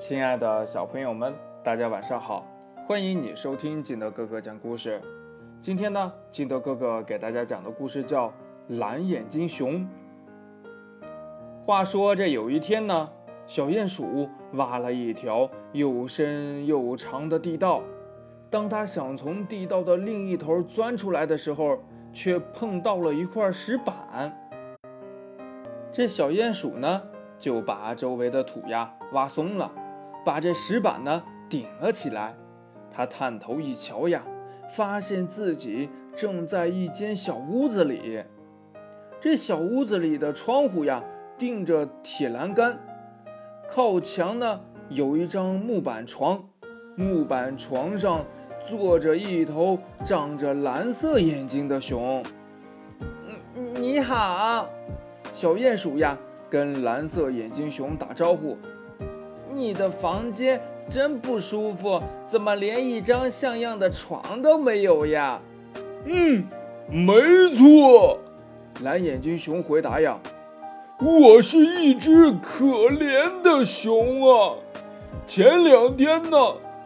[0.00, 2.46] 亲爱的小朋友们，大家晚上好！
[2.86, 4.98] 欢迎你收听金德哥哥讲故事。
[5.60, 8.28] 今天呢，金德哥哥给大家讲的故事叫
[8.68, 9.74] 《蓝眼睛熊》。
[11.66, 13.10] 话说这有一天呢，
[13.46, 17.82] 小鼹鼠挖了一条又深又长的地道。
[18.48, 21.78] 当他想从地道的另一头钻出来的时候，
[22.10, 24.34] 却碰到了一块石板。
[25.92, 27.02] 这小鼹鼠呢，
[27.38, 29.70] 就把周围的土呀挖松了，
[30.24, 32.34] 把这石板呢顶了起来。
[32.90, 34.22] 他探头一瞧呀，
[34.76, 38.22] 发现自己正在一间小屋子里。
[39.20, 41.02] 这小屋子里的窗户呀，
[41.38, 42.78] 钉着铁栏杆，
[43.68, 46.42] 靠墙呢有一张木板床，
[46.96, 48.24] 木板床上
[48.64, 52.22] 坐着一头长着蓝色眼睛的熊。
[53.00, 54.68] 嗯，你好，
[55.34, 56.18] 小鼹鼠呀，
[56.50, 58.58] 跟蓝色眼睛熊打招呼。
[59.54, 65.40] 你的房间真不舒服，怎么连一张像样的床都没有呀？
[66.04, 66.44] 嗯，
[66.88, 67.14] 没
[67.56, 68.18] 错，
[68.82, 70.18] 蓝眼睛熊回答呀。
[71.00, 74.54] 我是一只可怜的熊啊！
[75.26, 76.36] 前两天呢，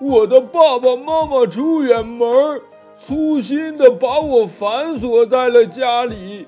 [0.00, 2.60] 我的爸爸妈妈出远门，
[2.98, 6.46] 粗心的把我反锁在了家里。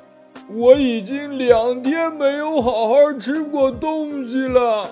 [0.53, 4.91] 我已经两天没有好好吃过东西了。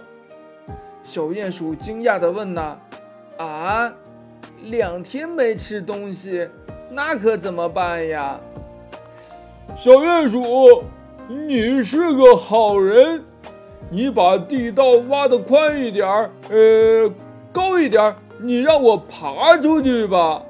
[1.09, 2.77] 小鼹鼠惊讶地问：“呐，
[3.39, 3.91] 啊，
[4.65, 6.47] 两天没吃东西，
[6.91, 8.39] 那可怎么办呀？”
[9.75, 10.83] 小鼹鼠，
[11.27, 13.25] 你是个好人，
[13.91, 17.11] 你把地道挖的宽一点儿，呃，
[17.51, 20.43] 高一点儿，你让我爬出去吧。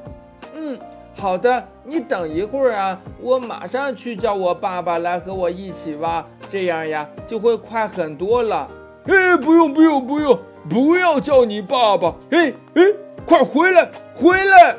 [0.57, 0.77] 嗯，
[1.15, 8.69] 好的，你等一会儿啊，我马上去叫我爸爸来和我一起挖，这样呀就会快很多了。
[9.09, 12.15] 哎，不用不用不用，不要叫你爸爸！
[12.31, 12.83] 哎哎，
[13.27, 14.77] 快回来回来！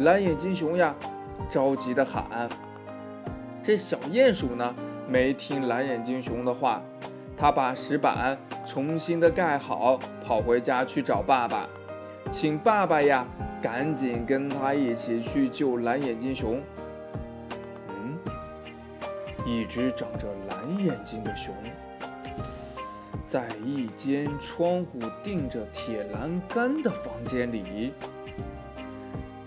[0.00, 0.94] 蓝眼睛熊呀，
[1.48, 2.48] 着急的喊。
[3.62, 4.74] 这小鼹鼠呢，
[5.08, 6.82] 没听蓝眼睛熊的话，
[7.38, 8.36] 他把石板
[8.66, 11.66] 重新的盖好，跑回家去找爸爸，
[12.30, 13.26] 请爸爸呀，
[13.62, 16.60] 赶紧跟他一起去救蓝眼睛熊。
[17.88, 18.18] 嗯，
[19.46, 21.54] 一只长着蓝眼睛的熊。
[23.26, 27.92] 在一间窗户钉着铁栏杆的房间里，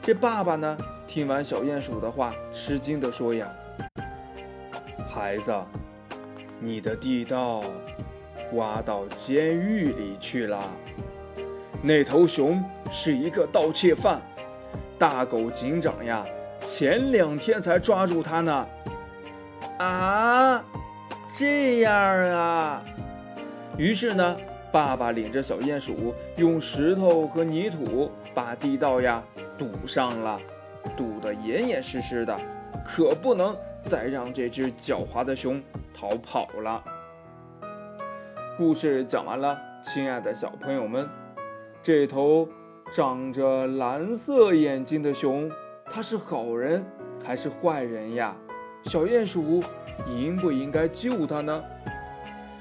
[0.02, 3.48] 这爸爸呢，听完小鼹鼠的话，吃惊地说：“呀，
[5.10, 5.56] 孩子，
[6.60, 7.62] 你的地道
[8.54, 10.60] 挖到监狱里去了。
[11.82, 12.62] 那头熊
[12.92, 14.22] 是一个盗窃犯，
[14.98, 16.26] 大狗警长呀，
[16.60, 18.68] 前两天才抓住他呢。”
[19.80, 20.62] 啊，
[21.32, 22.84] 这样啊。
[23.80, 24.38] 于是呢，
[24.74, 29.24] 爸爸领着小鼹鼠用石头和泥土把地道呀
[29.58, 30.38] 堵上了，
[30.98, 32.38] 堵得严严实实的，
[32.86, 35.64] 可不能再让这只狡猾的熊
[35.94, 36.84] 逃跑了。
[38.58, 41.08] 故事讲完了，亲爱的小朋友们，
[41.82, 42.50] 这头
[42.92, 45.50] 长着蓝色眼睛的熊，
[45.86, 46.84] 它是好人
[47.24, 48.36] 还是坏人呀？
[48.84, 49.64] 小鼹鼠
[50.06, 51.64] 应不应该救它呢？